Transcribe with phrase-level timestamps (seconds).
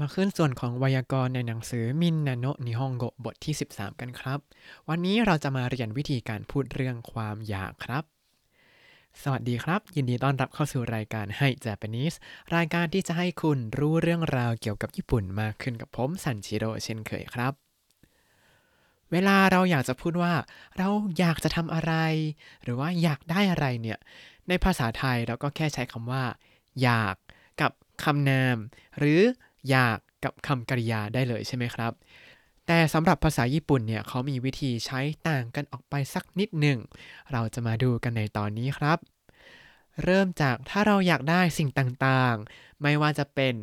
[0.00, 4.38] มาขึ้นส่วนของไวยากรณ์ในหนังสือมินนาโนนิฮงโกบทที่ 13 กันครับ
[4.88, 8.04] วันนี้เราจะมาเรียนวิธีการพูดเรื่องความอยากครับ
[9.22, 12.16] สวัสดีครับ ยินดีต้อนรับเข้าสู่รายการให้ Japanese
[12.54, 17.52] รายการที่จะให้คุณรู้เรื่องราวเกี่ยวกับญี่ปุ่นมากขึ้นกับผมซันชิโร่เช่นเคยครับ
[19.12, 20.34] เวลาเราอยากจะพูดว่า
[20.78, 20.88] เรา
[21.18, 21.92] อยากจะทำอะไร
[22.62, 23.98] หรือว่าอยากได้อะไรเนี่ย
[24.48, 26.24] ในภาษาไทยเราก็แค่ใช้คำว่า
[26.82, 27.16] อยาก
[27.60, 27.72] กับ
[28.04, 28.56] คำนาม
[28.98, 29.20] หรือ
[29.74, 31.92] ยากกับคำกริยาได้เลยใช่ไหมครับ
[32.66, 36.78] แต่สำหรับภาษาญี่ปุ่นเนี่ยเขามีวิธีใช้ต่างกันออกไปสักนิดหนึ่ง
[37.32, 38.98] เราจะมาดูกันในตอนนี้ครับ
[40.04, 43.54] เริ่มจากถ้าเราอยากได้สิ่งต่างๆ ไม่ว่าจะเป็น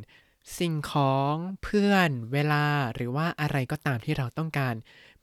[0.57, 4.75] สิ่งของเพื่อนเวลาหรือว่าอะไรก็ตามที่เราต้องการ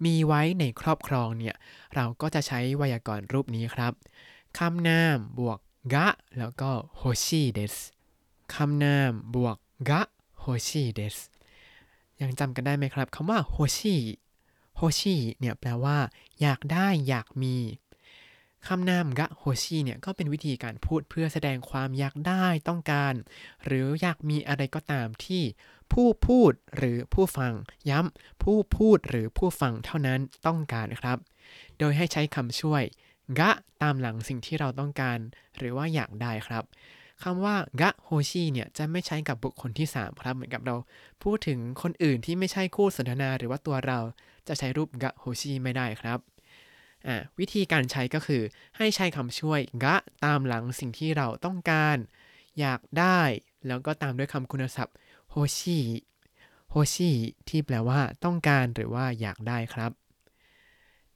[0.05, 1.57] มีไว้ในครอบครองเนี่ย
[1.95, 3.93] เราก็จะใช้ไวยากรณ์รูปนี้ครับ
[4.59, 5.59] คำนามบวก
[5.95, 6.09] กะ
[6.39, 7.75] แล้วก็โฮชิเดส
[8.55, 9.57] คำนามบวก
[9.91, 10.03] กะ
[10.69, 11.17] ชิเดส
[12.21, 13.97] ยังจำกันได้ไหมครับคำว่าโฮชิ
[14.77, 15.99] โฮชิเนี่ยแปลว่า
[16.41, 17.57] อยากได้อยากมี
[18.67, 23.15] คำนามกะโฮชิเนี่ยก็เป็นวิธีการพูดเพื่อแสดงความอยากได้ต้องการ
[23.65, 25.43] หรืออยากมีอะไรก็ตามที่
[25.93, 27.53] ผู้พูดหรือผู้ฟัง
[27.91, 31.19] ย้ำผู้พูดหรือผู้ฟังเท่านั้นต้องการครับ
[31.79, 32.83] โดยให้ใช้คำช่วย
[33.39, 33.51] กะ
[33.83, 35.19] ตามหลังสิ่งที่เราต้องการ
[35.59, 36.65] หรือว่าอยากได้ครับ
[37.23, 40.77] คำว่ากะโฮชิเนี่ยจะไม่ใช้กับบุคคลที่3ครับเหมือนกับเรา
[41.23, 43.99] พูดถึงคนอื่นที่ไม่ใช่คู่สนทนาหรือว่าตัวเรา
[44.49, 46.19] จะใช้รูปกะโฮชิไม่ได้ครับ
[47.39, 48.43] วิธีการใช้ก็คือ
[48.77, 51.97] ให้ใช้คำช่วยกะตามหลังสิ่งที่เราต้องการ
[52.61, 53.21] อยากได้
[53.67, 54.95] แล้วก็ตามด้วยคำคุณศัพท์
[55.31, 55.81] โฮชิ
[56.71, 57.11] โฮชิ
[57.49, 59.93] ที่แปลว่าต้องการหรือว่าอยากได้ครับ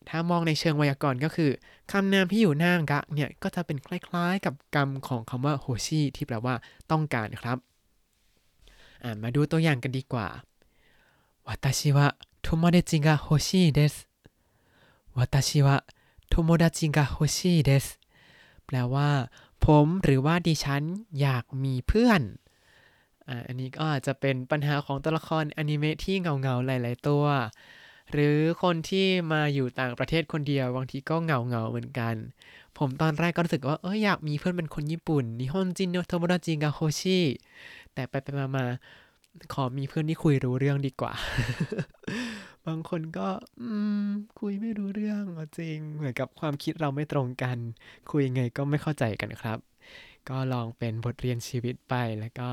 [0.09, 1.51] ถ้ามองในเชิงไวยากรณ์ก็คือ
[1.93, 6.55] คำนามที่อยู่หน้างะเนี่ยก็จะเป็นคล้ายๆ กับกรรมของคำว่าโฮชิที่แปลว่า
[6.91, 7.59] ต้องการครับ
[9.23, 10.29] มาดูตัวอย่างกันดีกว่า
[11.47, 12.07] วัตชิวะ
[12.43, 13.63] โทโมเดจิงะโฮชิ
[18.67, 19.09] แปลว่า
[19.65, 20.83] ผมหรือว่าดิฉัน
[21.21, 22.23] อยากมีเพื่อน
[23.47, 27.25] อันนี้ก็อาจจะเป็นปัญหาของตัวละครอนิเมะที่เหงาๆหลาย ๆ ตัว
[28.13, 32.15] หรือคนที่มาอยู่ต่างประเทศคนเดียวบางทีก็เหงาเหงาเหมือนกัน
[32.79, 37.21] ผมตอนแรกก็รู้สึกว่าเอออยากมีเพื่อนเป็นคนญี่ปุ่นนิฮอนจินโนโทโมดจิงกาโฮชิ
[37.95, 38.65] แต่ไปไปมามา
[39.53, 41.13] ขอมีเพื่อนที่คุยรู้เรื่องดีกว่า
[42.67, 43.29] บางคนก็
[43.61, 44.07] อืม
[44.41, 45.23] คุยไม่รู้เรื่อง
[45.59, 47.57] จริง เหมือนกับความคิดเราไม่ตรงกัน
[48.11, 49.59] คุยยังไงก็ไม่เข้าใจกันครับ
[50.29, 52.49] ก็ลองเป็นบทเรียนชีวิตไปแล้วก็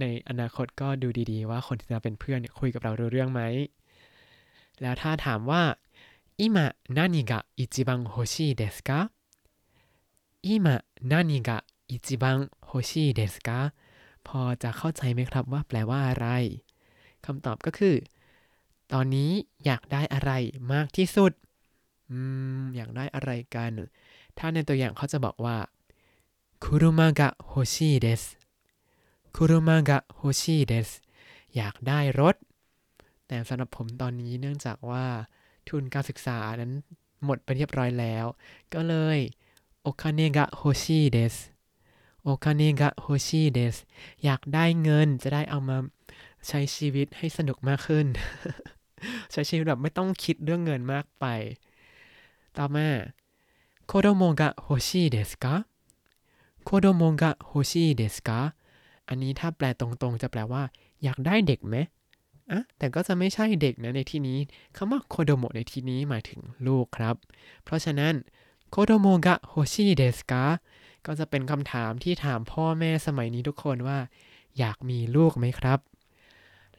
[0.00, 3.42] ในอนาคตก็ดูดีๆ ว่าคนที่จะเป็นเพื่อนคุยกับเรารู้เรื่องไหม
[4.81, 5.63] แล้วถ้าถามว่า
[6.37, 9.11] 今何が一番欲しいですか
[10.43, 13.73] 今何が一番欲しいですか
[14.23, 16.27] พอจะเข้าใจไหมครับว่าแปลว่าอะไร
[17.25, 17.95] คำตอบก็คือ
[18.93, 19.31] ตอนนี้
[19.65, 20.31] อยากได้อะไร
[20.73, 21.31] มากที่สุด
[22.11, 22.19] อื
[22.59, 23.71] มอยากได้อะไรกัน
[24.37, 25.57] ถ้าในตัวอย่างเขาจะบอกว่า
[26.63, 28.23] คุรุมะกะโฮชิเดส
[29.35, 30.89] คุรุมะกะโฮชิเดส
[31.55, 32.35] อยากได้รถ
[33.32, 35.04] แต่สำหรับผมตอนนี้เนื่องจากว่า
[35.68, 36.72] ทุนการศึกษานั้น
[37.24, 38.26] หมดไปเรียบร้อยแล้ว
[38.74, 39.18] ก็เลย
[39.82, 41.34] โอคาเนกะโฮชิเดส
[42.22, 43.76] โอคาเนกะโฮชิเดส
[44.24, 45.76] อยากได้เงินจะได้เอามา
[46.48, 48.06] ใช้ชีวิตให้สนุกมากขึ้น
[49.32, 51.24] ใช้ชีวิตแบบไม่ต้องคิดเรื่องเงินมากไป
[52.56, 52.88] ต่อมา
[53.86, 55.54] 子供が欲しいですか 子
[56.64, 58.40] 供が欲しいですか
[59.08, 60.62] อันนี้ถ้าแปลตรงๆ จะแปลว่า
[61.02, 61.78] อยากได้เด็กไหม
[62.52, 64.38] อะแต่ก็จะไม่ใช่เด็กนะในที่นี้
[64.76, 67.16] คำว่าโคโดโมในที่นี้หมายถึงลูกครับ
[67.64, 68.14] เพราะฉะนั้น
[68.70, 70.44] 子供が欲しいですか
[71.06, 73.98] ก็จะเป็นคำถามที่ถามพ่อแม่สมัยนี้ทุกคนว่า
[74.58, 75.78] อยากมีลูกไหมครับ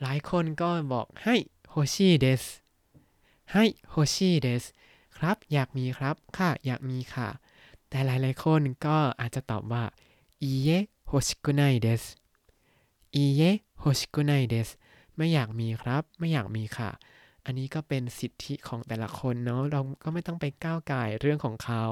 [0.02, 1.36] หลายคนก็บอกให้
[1.70, 2.44] โฮชิเดส
[3.54, 4.64] ให้โฮชิเดส
[5.18, 7.30] ครับอยากมีครับ ค่ะ อยากมีค่ะ
[7.90, 9.84] แต่หลายๆคนก็อาจจะตอบว่า
[10.44, 10.70] อีเย
[11.08, 12.04] โฮชิกุไนเดส
[13.16, 13.42] อีเย
[13.80, 14.70] โฮชิกุไนเดส
[15.18, 16.92] ไม่อยากมีครับ ไม่อยากมีค่ะ
[17.46, 21.84] อันนี้ก็เป็นสิทธิของแต่ละคนเนาะเราก็ไม่ต้องไปก้าวไก่เรื่องของเขา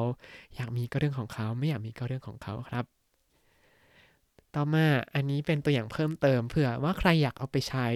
[0.55, 2.85] อยากมีก็เรื่องของเขา ไม่อยากมีก็เรื่องของเขาครับ
[4.55, 7.87] ต่อมาอันนี้เป็นตัวอย่างเพิ่มเติมเผื่อว่าใครอยากเอาไปใช้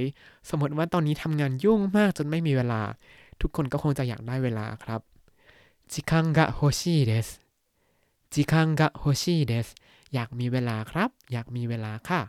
[0.50, 2.82] สมมติว่าตอนนี้ทำงานยุ่งมากจนไม่มีเวลา
[3.42, 5.02] ทุกคนก็คงจะอยากได้เวลาครับ
[5.92, 7.28] 時間が欲しいです
[8.34, 9.68] 時間が欲しいです
[10.14, 12.22] อยากมีเวลาครับ อยากมีเวลาค่ะ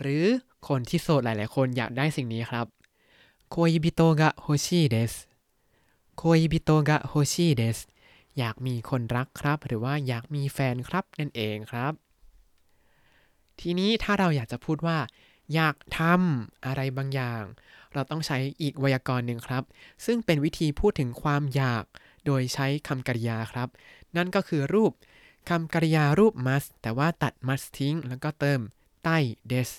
[0.00, 0.24] หรือ
[0.68, 2.66] คนที่โสดหลาย ๆ คนอยากได้สิ่งนี้ครับ
[3.50, 5.12] 恋人欲しいです
[6.16, 7.78] 恋人欲しいです
[8.38, 11.92] อยากมีคนรักครับ หรือว่าอยากมีแฟนครับนั่นเองครับ
[13.60, 14.98] ทีนี้ถ้าเราอยากจะพูดว่า
[15.54, 17.42] อยากทำอะไรบางอย่าง
[17.92, 19.62] เราต้องใช้อีกไวยากรณ์หนึ่งครับ
[20.04, 21.84] ซึ่งเป็นวิธีพูดถึงความอยาก
[22.26, 23.68] โดยใช้คำกริยาครับ
[24.16, 24.92] นั่นก็คือรูป
[25.48, 28.60] คำกริยารูป must แต่ว่าตัด must ทิ้ง แล้วก็เติม
[29.04, 29.18] ใต้
[29.50, 29.70] des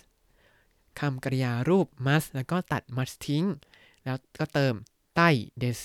[1.00, 3.46] คำกริยารูป must แล้วก็ตัด must ทิ้ง
[4.06, 4.74] แล้วก็เติม
[5.16, 5.30] ใต้
[5.62, 5.80] des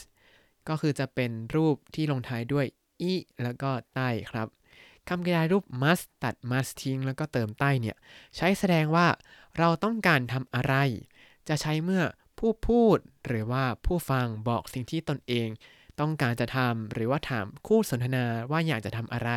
[0.69, 2.67] ก็คือจะเป็นรูปที่ลงท้ายด้วย
[3.01, 3.13] อี
[3.43, 4.49] แล้วก็ใต้ครับ
[5.09, 7.97] คำกริยารูป must ตัด must ทิ้ง แล้วก็เติมใต้เนี่ย
[8.37, 9.07] ใช้แสดงว่า
[9.59, 10.75] เราต้องการทำอะไร
[11.49, 12.05] จะใช้เมื่อ
[12.39, 15.49] ผู้พูดหรือว่าผู้ฟังบอกสิ่งที่ตนเอง
[16.01, 19.31] ต้องการจะทำหรือว่าถามคู่สนทนาว่าอยากจะทำอะไร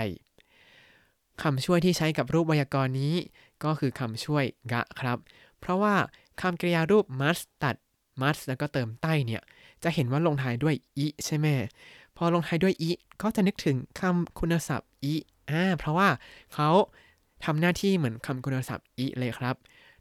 [1.42, 3.16] คำช่วยที่ใช้กับรูปไวยากรณ์นี้
[3.64, 5.18] ก็คือคำช่วยกะครับ
[5.64, 5.96] เพราะว่า
[6.42, 7.76] คำกริยารูป must ตัด
[8.22, 9.42] must แล้วก็เติมใต้เนี่ย
[9.84, 11.48] จะเห็นว่าลงท้ายด้วยอีใช่ไหม
[12.18, 15.14] พอลงท้ายด้วยอีก็จะนึกถึงคำคุณศัพท์อี
[15.50, 16.10] อ่าเพราะว่า
[16.54, 16.70] เขา
[17.46, 19.56] ทำหน้าที่เหมือนคำคุณศัพท์อีเลยครับ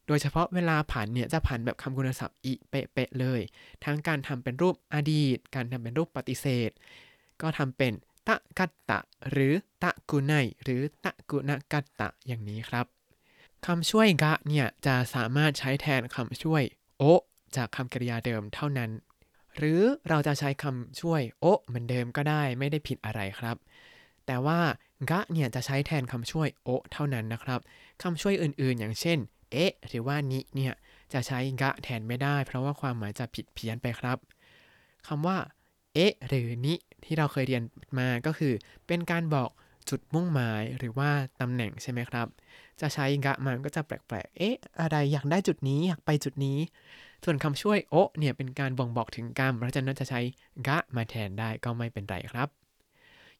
[0.06, 3.40] โดยเฉพาะเวลาผันเนี่ยจะผันแบบคำคุณศัพท์อีเป๊ะๆเลย
[3.84, 6.70] ทั้งการทำเป็นรูปอดีต การทำเป็นรูปปฏิเสธ
[7.40, 7.92] ก็ทำเป็น
[8.28, 8.98] ตะกัตตะ
[9.30, 10.32] หรือตะกุไน
[10.62, 12.86] หรือตะกุนกัตตะอย่างนี้ครับ
[13.68, 16.62] คำช่วยกะเนี่ยจะสามารถใช้แทนคำช่วย
[16.98, 17.02] โอ
[17.56, 18.90] จากคำกริยาเดิมเท่านั้น
[19.56, 23.56] หรือเราจะใช้คำช่วยโอเหมือนเดิมก็ได้ไม่ได้ผิดอะไรครับ
[24.26, 24.60] แต่ว่า
[25.10, 27.60] กะเนี่ยจะใช้แทนคำช่วยโอเท่านั้นนะครับ
[28.02, 29.18] คำช่วยอื่นๆ อย่างเช่น
[29.52, 30.74] เอะหรือว่านิเนี่ย
[31.12, 34.18] จะใช้กะแทนไม่ได้ เพราะว่าความหมายจะผิดเพี้ยนไปครับ
[35.06, 35.36] คำว่า
[35.94, 36.74] เอะหรือนิ
[37.04, 37.62] ที่เราเคยเรียน
[37.98, 38.52] มาก็คือ
[38.86, 39.50] เป็นการบอก
[39.88, 41.10] จุดมุ่งหมายหรือว่า
[41.40, 42.26] ตำแหน่งใช่ไหมครับ
[42.82, 46.58] จะใช้กะมันก็จะแปลกๆ เอ๊ะ อะไรอยากได้จุดนี้อยากไปจุดนี้
[47.24, 50.20] ส่วนคำช่วยโอเนี่ยเป็นการบ่งบอกถึงกรรมเพราะฉะนั้นจะใช้
[50.68, 52.48] กะมาแทนได้ก็ไม่เป็นไรครับ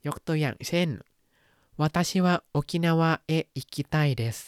[0.06, 0.88] ยกตัวอย่างเช่น
[1.80, 4.38] วาตาชิวะโอกินาวะเออิกิไตเดส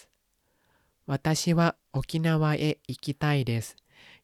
[1.08, 3.66] วาตาชิวะโอกินาวะเออิกิไตเดส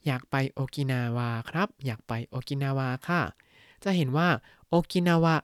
[0.06, 3.20] อยากไปโอกินาวะครับ อยากไปโอกินาวะค่ะ
[3.82, 4.28] จะเห็นว่า
[4.68, 5.36] โอกินาวะ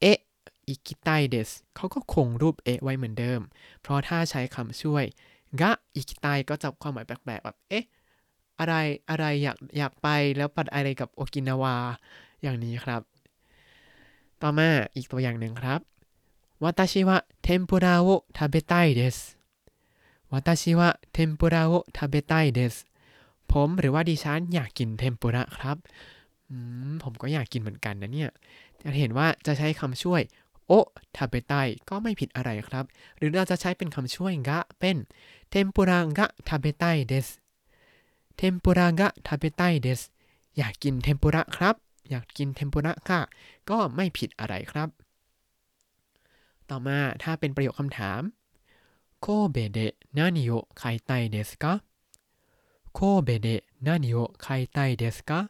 [0.00, 0.18] เอะ
[0.68, 3.40] อิกิไตเดสเขาก็คงรูปเอไว้เหมือนเดิม
[3.80, 5.04] เพราะถ้าใช้คำช่วย
[5.60, 7.84] กะอิกิไตก็จะความหมายแปลกๆแบบเอ๊ะ
[8.58, 8.74] อะไร
[9.10, 11.74] อะไรอยากอยากไปแล้วปัดอะไรกับโอกินาวา
[12.42, 13.02] อย่างนี้ครับ
[14.42, 15.80] ต่อมาอีกตัวอย่างหนึ่งครับ
[16.62, 19.18] วาตชิวะเทมปุระโอทาเบไตเดส
[20.32, 22.74] 私は天ぷらを食べたいです
[23.52, 25.76] ผมหรือว่าดิฉันอยากกินเทมปุระครับ
[27.02, 28.30] ผมก็อยากกินเหมือนกันนะเนี่ย
[28.82, 30.20] จะเห็นว่าจะใช้คำช่วย
[30.72, 31.54] を食べたい
[31.88, 32.84] ก็ไม่ผิดอะไรครับ
[33.16, 34.96] หรือเราจะใช้เป็นคำช่วย が เป็น
[35.50, 37.28] 天ぷらが食べたいです
[38.36, 40.00] 天ぷらが食べたいです
[40.56, 41.76] อยากกินเทมปุระครับ
[42.10, 43.20] อยากกินเทมปุระค่ะ
[43.70, 44.88] ก็ไม่ผิดอะไรครับ
[46.68, 48.22] ต่อมาถ้าเป็นประโยคคำถาม
[49.20, 55.40] 神戸で何を買いたいですか 神戸で何を買いたいですか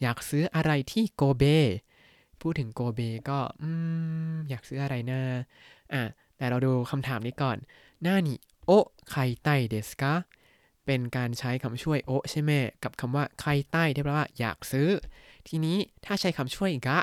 [0.00, 1.44] อยากซื้ออะไรที่โกเบ
[2.42, 3.70] พูดถึงโกเบก็อื
[4.34, 5.20] มอยากซื้ออะไรนะ
[5.92, 6.02] อะ
[6.36, 7.56] แต่เราดูคำถามนี้ก่อน
[8.02, 10.14] 何を買いたいですか
[10.86, 12.52] เป็นการใช้คำช่วย をใช่ไหม
[12.82, 14.88] กับคำว่า買いたいที่แปลว่าอยากซื้อ
[15.48, 16.98] ทีนี้ถ้าใช้คำช่วยกะ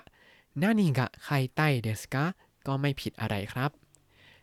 [0.60, 2.26] หน้านี่กะไคไตเดสกะ
[2.68, 3.72] ก็ไม่ผิดอะไรครับ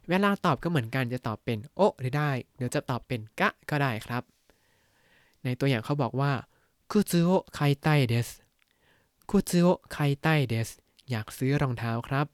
[0.09, 4.23] เวลาตอบก็เหมือนกันจะตอบเป็นโอหรือได้หรือจะตอบเป็นกะก็ได้ครับ
[5.45, 6.33] ในตัวอย่างเขาบอกว่า
[6.91, 8.29] คุซุโอไคไตเดส
[9.31, 10.71] คุซุโอไคไตเดส
[11.11, 12.27] อยากซื้อรองเท้าครับ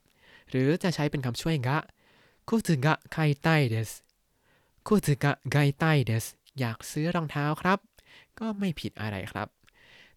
[0.49, 1.77] หรือจะใช้เป็นคำช่วยกะ
[2.47, 3.91] คุซุกะไคไตเดส
[4.87, 6.25] คุซุกะไกไตเดส
[6.59, 7.79] อยากซื้อรองเท้าครับ
[8.39, 9.47] ก็ไม่ผิดอะไรครับ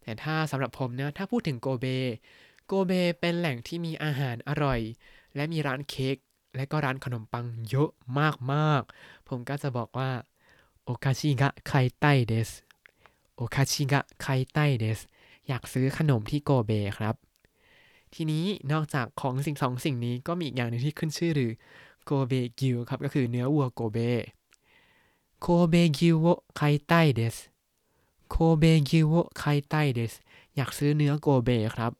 [0.03, 1.87] แต่ถ้าสำหรับผมนะถ้าพูดถึงโกเบ
[2.67, 4.81] โกเบเป็นแหล่งที่มีอาหารอร่อย
[5.35, 6.17] และมีร้านเค้ก
[6.57, 7.91] และก็ร้านขนมปังเยอะ
[8.53, 10.11] มากๆ ผมก็จะบอกว่า
[10.85, 12.51] โอคาชิกะไคไตเดส
[13.37, 15.01] โอคาชิกะไคไตเดส
[15.49, 17.15] อยากซื้อขนมที่โกเบครับ
[18.15, 21.53] ทีนี้นอกจากของสิ่งสองสิ่งนี้ก็มีอีกอย่างหนึ่งที่ขึ้นชื่อหรือ
[22.05, 23.99] โกเบกิวครับก็คือเนื้อวัวโกเบ
[25.41, 26.17] โคเบกิว
[26.57, 27.37] ไคไตเดส
[28.31, 30.13] โคเบกิวไคไตเดส
[30.57, 31.93] อยากซื้อเนื้อโกเบครับ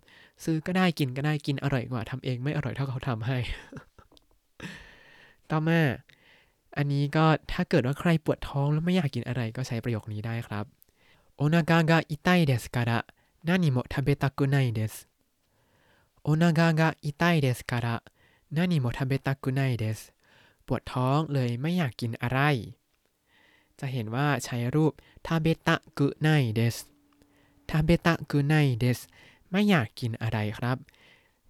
[0.45, 3.39] ซื้อก็ได้กินก็ได้กินอร่อยกว่าทำเองไม่อร่อยเท่าเขาทำให้
[5.51, 5.81] ต่อมา
[6.77, 10.65] อันนี้ก็ถ้าเกิดว่าใครปวดท้องแล้วไม่อยากกินอะไรก็ใช้ประโยคนี้ได้ครับ
[11.37, 12.99] โอนากางะอิไตเดสการะ
[13.47, 14.95] นานิโมทาเบตากุไนเดส
[16.24, 18.04] お腹が痛いですから
[18.52, 20.14] 何も食べたくないです
[20.68, 22.40] ปวดท้องเลยไม่อยากกินอะไร
[23.80, 24.94] จะเห็นว่าใช้รูป
[25.26, 26.78] ทาเบตะกุไนเดส
[27.70, 29.00] ทาเบตะกุไนเดส
[29.52, 30.78] ไม่อยากกินอะไรครับ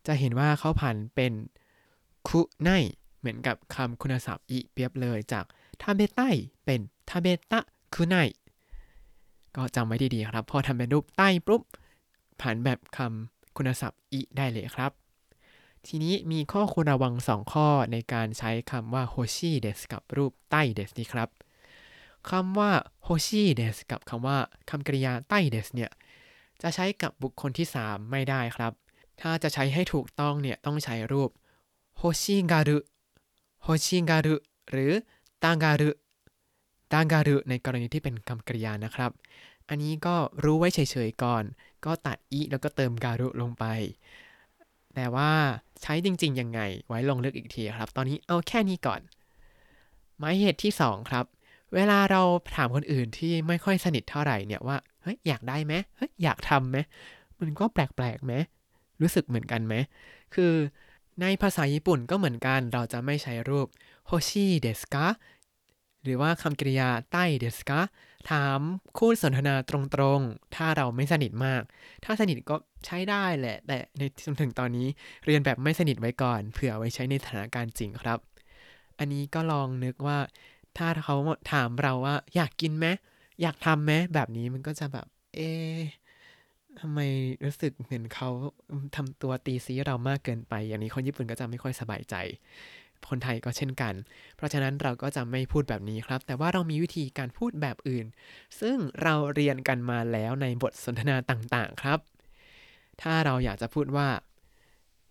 [0.05, 1.33] จะเห็นว่าเขาผันเป็น
[2.27, 2.69] คุไน
[3.19, 5.45] เหมือนกับคำคุณศัพท์อีเปียบเลยจาก
[5.81, 6.21] ทาเบไต
[6.65, 6.79] เป็น
[7.09, 7.59] ทาเบตะ
[7.95, 8.15] คุไน
[9.55, 11.61] ก็จำไว้ดีๆครับ พอทำเป็นรูปใต้ปุ๊บ
[12.41, 14.92] ผ่านแบบคำ คุณศัพท์อิได้เลยครับ
[15.86, 21.28] ทีนี้มีข้อควรระวัง 2 ข้อในการใช้คำว่าโฮชิเดสกับรูปใต้เดสนี่ครับ
[22.30, 22.70] คำว่า
[23.04, 24.38] โฮชิเดสกับคำว่า
[24.70, 25.90] คำกริยาใต้เดสเนี่ย
[26.62, 28.72] จะใช้กับบุคคลที่ 3 ไม่ได้ครับ
[29.20, 31.30] ถ้าจะใช้ให้ถูกต้องเนี่ยต้องใช้รูป
[31.98, 32.78] โฮชิการุ
[33.62, 34.34] โฮชิการุ
[34.70, 34.92] หรือ
[35.42, 35.90] ตางารุ
[36.92, 39.10] ตางารุในกรณีที่เป็นคำกริยานะครับ
[39.68, 41.44] อันนี้ก็รู้ไว้เฉยๆก่อน
[41.86, 43.64] ก็ตัดอีแล้วก็เติมการุลงไป
[44.94, 45.30] แต่ว่า
[45.82, 49.00] ใช้จริง ๆ ยังไง ไว้ลงลึกอีกทีครับ ตอนนี้เอาแค่นี้ก่อน
[50.18, 51.24] หมายเหตุที่ 2 ครับ
[51.74, 52.22] เวลาเรา
[52.56, 56.78] ถามคนอื่นที่ไม่ค่อยสนิทเท่าไหร่เนี่ยว่า เฮ้ย อยากได้ไหมเฮ้ย อยากทำไหม
[57.40, 58.32] มันก็แปลกๆไหม
[59.00, 59.74] รู้สึกเหมือนกันไหม
[60.34, 60.52] คือ
[61.20, 63.68] ในภาษาญี่ปุ่นก็เหมือนกัน เราจะไม่ใช้รูป
[64.06, 65.06] โฮชิเดสกา
[66.02, 67.78] หรือว่าคำกริยาใต้เดสกา
[68.30, 68.58] ถาม
[68.98, 71.62] คู่สนทนาตรงๆ ถ้าเราไม่สนิทมาก
[72.04, 74.86] ถ้าสนิทก็ใช้ได้แหละ แต่ในจนถึงตอนนี้
[75.26, 78.18] เรียนแบบไม่สนิทไว้ก่อน เผื่อไว้ใช้ในสถานการณ์จริงครับ
[78.98, 80.18] อันนี้ก็ลองนึกว่า
[80.78, 81.16] ถ้าเขา
[81.52, 82.86] ถามเราว่า อยากกินไหม
[83.42, 85.50] อยากทำไหมแบบนี้มันก็จะแบบ เอ๊
[86.80, 87.00] ทำไม
[87.44, 88.28] รู้สึกเหมือนเขา
[88.96, 92.14] ทำตัวตีซีเรามากเกินไป อย่างนี้คนญี่ปุ่นก็จะไม่ค่อยสบายใจ
[93.10, 93.94] คนไทยก็เช่นกัน
[94.36, 98.06] เพราะฉะนั้นเราก็จะไม่พูดแบบนี้ครับ แต่ว่าเรามีวิธีการพูดแบบอื่น
[98.60, 101.98] ซึ่งเราเรียนกันมาแล้วในบทสนทนาต่างๆครับ
[103.02, 104.08] ถ้าเราอยากจะพูดว่า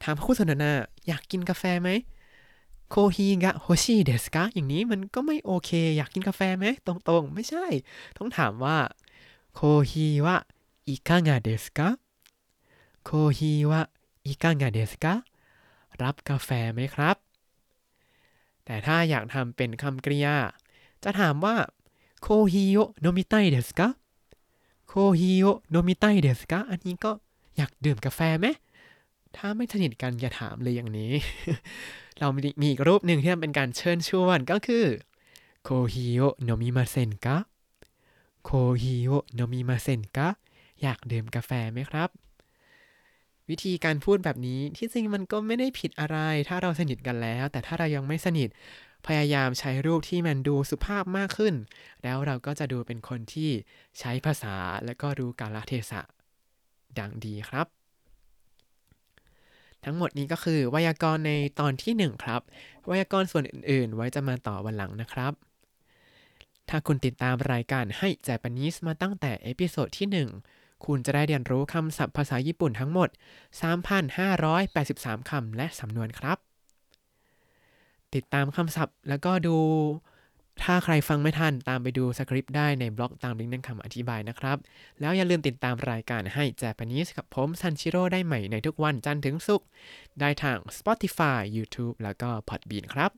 [0.03, 0.71] ถามคู่สนทนา
[1.07, 1.89] อยากกินกาแฟไหม
[2.89, 7.65] โคฮีกะโฮชิเดสกะอย่างนี้มันก็ไม่โอเค อยากกินกาแฟไหมตรงๆ ไม่ใช่
[8.17, 8.77] ต้องถามว่า
[9.53, 10.38] โคฮีวะ
[10.88, 11.89] อิกางะเดสกะ
[13.03, 13.81] コーヒーは
[14.25, 15.13] いかがですか
[16.01, 17.17] รับกาแฟไหมครับ
[18.72, 20.36] แต่ถ้าอยากทำเป็นคำกริยา
[21.04, 21.56] จะถามว่า
[22.22, 27.12] コーヒーを飲みたいですか コーヒーを飲みたいですかอันนี้ก็
[27.58, 28.48] อยากดื่มกาแฟไหม
[29.36, 31.12] ถ้าไม่สนิทกันอย่าถามเลยอย่างนี้
[32.20, 32.28] เรา
[32.62, 34.86] มีอีกรูปหนึ่งที่เป็นการเชิญชวนก็คือ
[35.63, 37.38] コーヒーを飲みませんか
[38.44, 38.51] โค
[38.82, 40.28] ฮิโอโนมิมาเซนกะ
[40.82, 42.10] อยากดื่มกาแฟไหมครับ
[43.51, 46.17] วิธีการพูดแบบนี้ที่จริงมันก็ไม่ได้ผิดอะไร
[46.48, 48.50] ถ้าเราสนิทกันแล้ว แต่ถ้าเรายังไม่สนิท
[49.08, 51.55] พยายามใช้รูปที่มันดูสุภาพมากขึ้น
[52.03, 53.50] แล้วเราก็จะดูเป็นคนที่
[54.00, 54.55] ใช้ภาษา
[54.86, 56.01] และก็รู้กาลเทศะ
[57.00, 57.67] ดังดีครับ
[59.84, 62.41] ทั้งหมดนี้ก็คือไวยากรณ์ในตอนที่ 1 ครับ
[62.88, 65.34] ไวยากรณ์ส่วนอื่นๆ ไว้จะมาต่อวันหลังนะครับ
[66.70, 73.09] ถ้าคุณติดตามรายการ Hi Japanese มาตั้งแต่ episode ที่ 1 คุณจะได้เรียนรู้คำศัพท์ภาษาญี่ปุ่นทั้งหมด
[74.39, 76.38] 3,583 คำและสำนวนครับ
[78.15, 79.57] ติดตามคำศัพท์แล้วก็ดู
[80.63, 84.57] ถ้าใครฟังไม่ทันตามไปดูสคริปต์ได้ในบล็อกตามลิงก์ในคำอธิบายนะครับ
[85.00, 89.67] แล้วอย่าลืมติดตามรายการ Hi Japanese กับผมซันชิโร่ได้ใหม่ในทุกวันจันทร์ถึงศุกร์
[90.19, 93.11] ได้ทาง Spotify YouTube แล้วก็ Podbean ครับ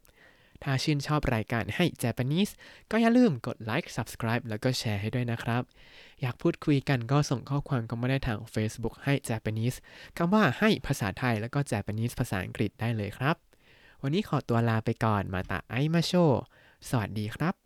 [0.63, 2.51] ถ้าชื่นชอบรายการให้ Japanese
[2.91, 5.63] ก็อย่าลืมกดไลค์ subscribe แล้วก็แชร์ให้ด้วยนะครับ
[6.21, 9.77] อยากพูดคุยกันก็ส่งข้อความก็มาได้ทาง Facebook ให้ Japanese
[10.17, 13.35] คำว่าให้ภาษาไทยแล้วก็ Japanese ภาษาอังกฤษได้เลยครับ
[14.01, 16.13] วันนี้ขอตัวลาไปก่อนมาตาไอมาโช
[16.89, 17.62] สวัสดีครับ